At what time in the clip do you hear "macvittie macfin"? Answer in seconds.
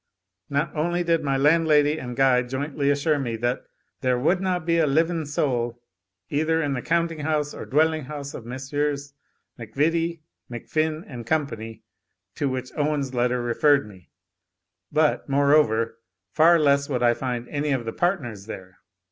9.59-11.03